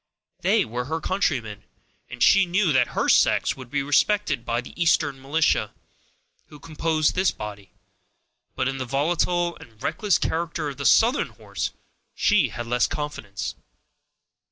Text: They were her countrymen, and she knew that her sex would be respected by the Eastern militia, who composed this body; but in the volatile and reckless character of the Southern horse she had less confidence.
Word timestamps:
They 0.39 0.65
were 0.65 0.85
her 0.85 0.99
countrymen, 0.99 1.61
and 2.09 2.23
she 2.23 2.47
knew 2.47 2.73
that 2.73 2.97
her 2.97 3.07
sex 3.07 3.55
would 3.55 3.69
be 3.69 3.83
respected 3.83 4.43
by 4.43 4.59
the 4.61 4.73
Eastern 4.75 5.21
militia, 5.21 5.75
who 6.47 6.59
composed 6.59 7.13
this 7.13 7.29
body; 7.29 7.71
but 8.55 8.67
in 8.67 8.79
the 8.79 8.85
volatile 8.85 9.55
and 9.59 9.79
reckless 9.83 10.17
character 10.17 10.69
of 10.69 10.77
the 10.77 10.87
Southern 10.87 11.29
horse 11.29 11.69
she 12.15 12.49
had 12.49 12.65
less 12.65 12.87
confidence. 12.87 13.53